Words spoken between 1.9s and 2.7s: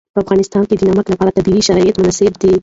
مناسب دي.